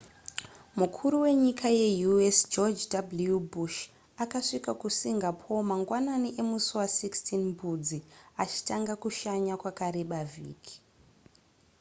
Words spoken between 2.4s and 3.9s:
george w. bush